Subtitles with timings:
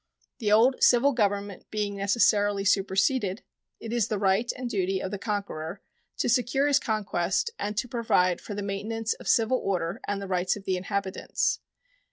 [0.39, 3.43] The old civil government being necessarily superseded,
[3.79, 5.79] it is the right and duty of the conqueror
[6.17, 10.25] to secure his conquest and to provide for the maintenance of civil order and the
[10.27, 11.59] rights of the inhabitants.